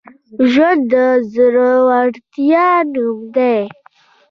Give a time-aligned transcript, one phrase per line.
[0.51, 0.93] ژوند د
[1.31, 3.61] زړورتیا نوم دی.